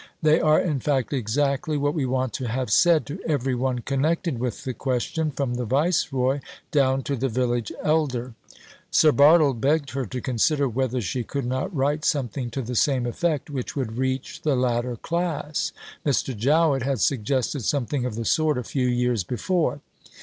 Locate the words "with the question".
4.39-5.29